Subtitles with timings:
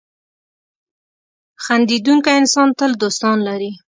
[1.63, 3.71] •خندېدونکی انسان تل دوستان لري.